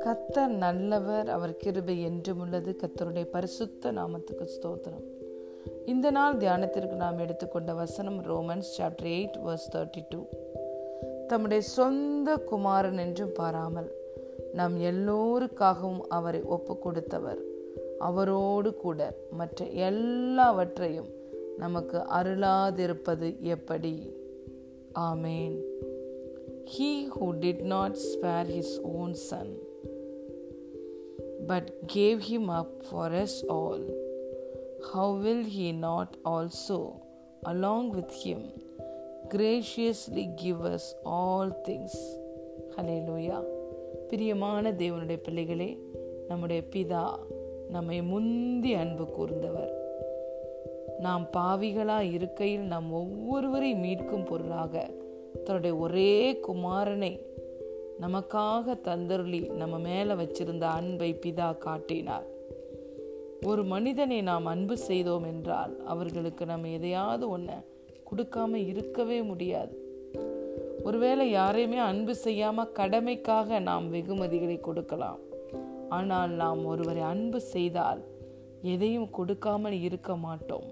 [0.00, 2.76] கத்தர் நல்லவர் அவர் கிருபை என்றும் உள்ளது.
[2.82, 5.04] கத்தருடைய பரிசுத்த நாமத்துக்கு ஸ்தோத்திரம்.
[5.86, 10.24] இந்த நாள் தியானத்திற்கு நாம் எடுத்துக்கொண்ட வசனம் Romans chapter eight verse thirty two
[11.26, 13.92] தம்முடைய சொந்த குமாரன் என்றும் பாராமல்
[14.52, 17.38] நாம் எல்லோருக்காகவும் அவரை ஒப்பு கொடுத்தவர்
[17.98, 21.08] அவரோடு கூட மற்ற எல்லாவற்றையும்
[21.56, 24.20] நமக்கு அருளாதிருப்பது எப்படி?
[24.94, 25.60] ஆமேன்
[26.64, 29.56] He who did not spare his own son,
[31.46, 33.82] but gave him up for us all,
[34.92, 37.02] how will he not also,
[37.42, 38.40] along with him,
[39.28, 41.94] graciously give us all things?
[42.76, 43.44] ஹலேலூயா
[44.08, 45.78] பிரியமான தேவனுடைய பிள்ளைகளே
[46.28, 47.14] நம்முடைய பிதா
[47.68, 49.81] நம்மை முந்தி அன்பு கூர்ந்தவர்
[51.02, 54.74] நாம் பாவிகளாய் இருக்கையில் நாம் ஒவ்வொருவரை மீட்கும் பொருளாக
[55.44, 56.14] தன்னுடைய ஒரே
[56.46, 57.12] குமாரனை
[58.00, 62.26] நமக்காக தந்தருளி நம்ம மேலே வச்சிருந்த அன்பை பிதா காட்டினார்.
[63.42, 67.58] ஒரு மனிதனை நாம் அன்பு செய்தோம் என்றால் அவர்களுக்கு நம்ம எதையாவது ஒன்று
[68.08, 69.74] கொடுக்காம இருக்கவே முடியாது.
[70.84, 75.20] ஒருவேளை யாரையுமே அன்பு செய்யாம கடமைக்காக நாம் வெகுமதிகளை கொடுக்கலாம்.
[75.88, 78.02] ஆனால் நாம் ஒருவரை அன்பு செய்தால்
[78.62, 80.64] எதையும் கொடுக்காமல் இருக்க மாட்டோம்.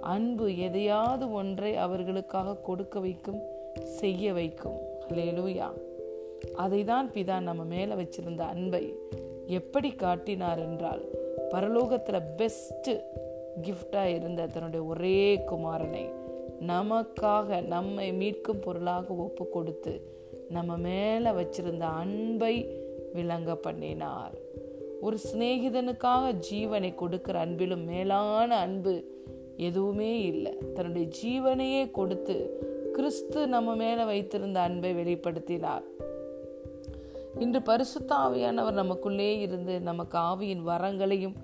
[0.00, 3.40] அன்பு எதையாவது ஒன்றை அவர்களுக்காக கொடுக்க வைக்கும்
[3.84, 4.78] செய்ய வைக்கும்.
[5.08, 5.72] லேலூயா
[6.54, 8.94] அதை தான் பிதா நம்ம மேலே வச்சிருந்த அன்பை
[9.46, 11.04] எப்படி காட்டினார் என்றால்
[11.50, 13.00] பரலோகத்தில் பெஸ்ட்டு
[13.62, 16.12] கிஃப்டாக இருந்த தன்னுடைய ஒரே குமாரனை
[16.66, 20.14] நமக்காக நம்மை மீட்கும் பொருளாக ஒப்பு கொடுத்து
[20.48, 22.68] நம்ம மேலே வச்சிருந்த அன்பை
[23.12, 24.34] விளங்க பண்ணினார்.
[25.00, 29.24] ஒரு சிநேகிதனுக்காக ஜீவனை கொடுக்கிற அன்பிலும் மேலான அன்பு
[29.56, 30.58] எதுவுமே இல்லை.
[30.74, 32.60] தன்னுடைய ஜீவனையே கொடுத்து
[32.92, 35.82] கிறிஸ்து நம்ம மேல வைத்திருந்த அன்பை வெளிப்படுத்தினார்.
[37.38, 41.36] இன்று பரிசுத்த ஆவியானவர் நமக்குள்ளே இருந்து நமக்கு ஆவியின் வரங்களையும்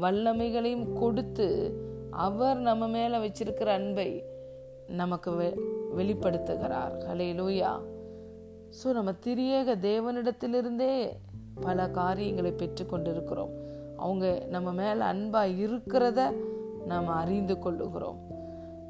[0.00, 1.76] வல்லமைகளையும் கொடுத்து
[2.10, 4.24] அவர் நம்ம மேல வச்சிருக்கிற அன்பை
[4.88, 5.30] நமக்கு
[5.96, 6.94] வெளிப்படுத்துகிறார்.
[7.10, 7.72] ஹலே லூயா
[8.78, 11.12] ஸோ நம்ம திரியேக தேவனிடத்திலிருந்தே
[11.60, 13.50] பல காரியங்களை பெற்று கொண்டிருக்கிறோம்.
[13.96, 16.32] அவங்க நம்ம மேல அன்பா இருக்கிறத
[16.86, 18.18] நாம் அறிந்து கொள்ளுகிறோம்.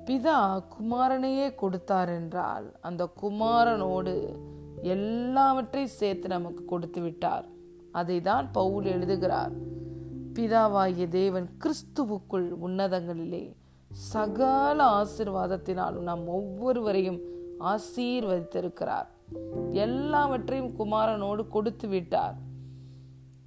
[0.04, 4.36] பிதா குமாரனையே கொடுத்தார் என்றால் அந்த குமாரனோடு
[4.82, 7.46] எல்லாவற்றையும் சேர்த்து நமக்கு கொடுத்து விட்டார்.
[7.92, 9.50] அதை தான் பவுல் எழுதுகிறார்.
[10.34, 13.56] பிதாவாகிய தேவன் கிறிஸ்துவுக்குள் உன்னதங்களிலே
[13.88, 17.20] சகல ஆசிர்வாதத்தினாலும் நாம் ஒவ்வொருவரையும்
[17.60, 19.08] ஆசீர்வதித்திருக்கிறார்.
[19.70, 22.34] எல்லாவற்றையும் குமாரனோடு கொடுத்து விட்டார்.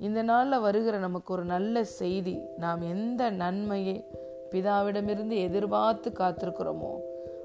[0.02, 2.40] இந்த நாளில் வருகிற நமக்கு ஒரு நல்ல செய்தி.
[2.58, 4.06] நாம் எந்த நன்மையை
[4.52, 6.92] பிதாவிடமிருந்து எதிர்பார்த்து காத்திருக்கிறோமோ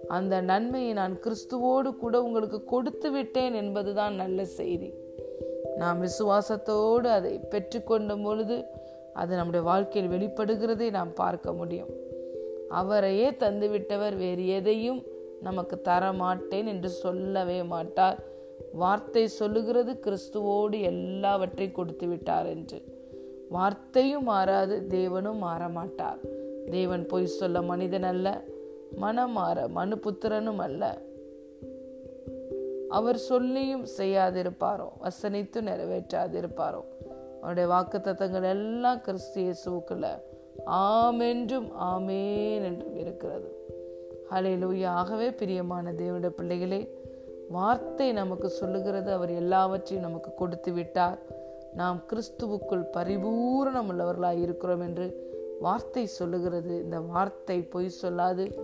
[0.08, 4.88] அந்த நன்மையை நான் கிறிஸ்துவோடு கூட உங்களுக்கு கொடுத்து விட்டேன் என்பதுதான் நல்ல செய்தி.
[5.76, 8.64] நாம் விசுவாசத்தோடு அதை பெற்றுக்கொண்ட பொழுது
[9.14, 11.92] அது நம்முடைய வாழ்க்கையில் வெளிப்படுகிறதை நாம் பார்க்க முடியும்.
[12.68, 15.02] அவரையே தந்துவிட்டவர் வேறு எதையும்
[15.40, 18.18] நமக்கு தர மாட்டேன் என்று சொல்லவே மாட்டார்.
[18.72, 22.84] வார்த்தை சொல்லுகிறது கிறிஸ்துவோடு எல்லாவற்றையும் கொடுத்து விட்டார் என்று.
[23.48, 26.18] வார்த்தையும் மாறாது தேவனும் மாற மாட்டார்
[26.70, 28.42] தேவன் பொய் சொல்ல மனிதன் அல்ல
[28.96, 31.00] மனம் மாற மனு புத்திரனும் அல்ல.
[32.88, 36.82] அவர் சொல்லியும் செய்யாதிருப்பாரோ வசனித்து நிறைவேற்றாதிருப்பாரோ.
[37.40, 40.06] அவருடைய வாக்கு தத்தங்கள் எல்லாம் கிறிஸ்து இயேசுக்குள்ள
[40.66, 43.48] ஆமென்றும் ஆமேன் என்றும் இருக்கிறது.
[44.30, 46.80] ஹலையிலூயா ஆகவே பிரியமான தேவனுடைய பிள்ளைகளே
[47.50, 51.18] வார்த்தை நமக்கு சொல்லுகிறது அவர் எல்லாவற்றையும் நமக்கு கொடுத்து விட்டார்.
[51.74, 56.82] நாம் கிறிஸ்துவுக்குள் பரிபூரணம் உள்ளவர்களாக இருக்கிறோம் என்று வார்த்தை சொல்லுகிறது.
[56.82, 58.58] இந்த வார்த்தை பொய் சொல்லாது.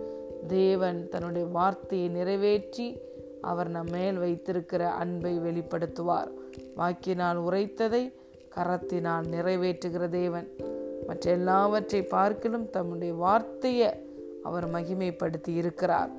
[0.47, 3.01] தேவன் தன்னுடைய வார்த்தையை நிறைவேற்றி
[3.41, 6.31] அவர் நம் மேல் வைத்திருக்கிற அன்பை வெளிப்படுத்துவார்.
[6.75, 8.13] வாக்கினால் உரைத்ததை
[8.55, 10.47] கரத்தினால் நிறைவேற்றுகிற தேவன்.
[11.07, 13.89] மற்ற எல்லாவற்றை பார்க்கலும் தம்முடைய வார்த்தையை
[14.43, 16.09] அவர் மகிமைப்படுத்தி இருக்கிறார்.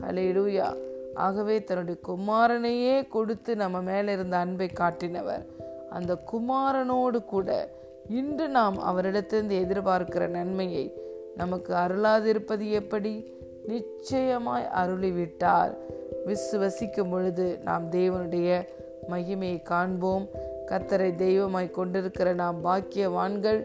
[0.00, 5.46] ஹலேலூயா ஆகவே தன்னுடைய குமாரனையே கொடுத்து நம்ம மேல இருந்த அன்பை காட்டினவர்.
[5.90, 7.68] அந்த குமாரனோடு கூட
[8.08, 10.94] இன்று நாம் அவரிடத்திலிருந்து எதிர்பார்க்கிற நன்மையை
[11.36, 13.38] நமக்கு அருளாதிருப்பது எப்படி?
[13.66, 15.74] நிச்சயமாய் அருளிவிட்டார்.
[16.26, 18.66] விசுவசிக்கும் பொழுது நாம் தேவனுடைய
[19.10, 20.28] மகிமையை காண்போம்.
[20.66, 23.64] கத்தரை தெய்வமாய் கொண்டிருக்கிற நாம் பாக்கியவான்கள்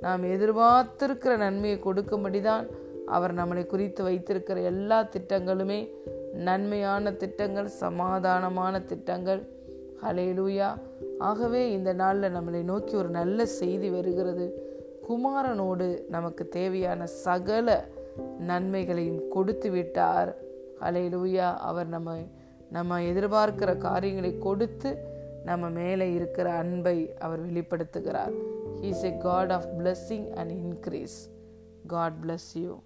[0.00, 2.66] நாம் எதிர்பார்த்திருக்கிற நன்மையை கொடுக்கும்படிதான்
[3.06, 5.88] அவர் நம்மளை குறித்து வைத்திருக்கிற எல்லா திட்டங்களுமே
[6.34, 9.48] நன்மையான திட்டங்கள் சமாதானமான திட்டங்கள்.
[10.02, 10.78] ஹலேலூயா
[11.18, 14.72] ஆகவே இந்த நாளில் நம்மளை நோக்கி ஒரு நல்ல செய்தி வருகிறது.
[15.08, 17.88] குமாரனோடு நமக்கு தேவையான சகல
[18.38, 20.36] நன்மைகளையும் கொடுத்து விட்டார்.
[20.80, 22.16] ஹலேலூயா அவர் நம்ம
[22.70, 24.98] நம்ம எதிர்பார்க்கிற காரியங்களை கொடுத்து
[25.44, 28.32] நம்ம மேலே இருக்கிற அன்பை அவர் வெளிப்படுத்துகிறார்.
[28.80, 31.30] He's a God of blessing and increase
[31.86, 32.80] God bless you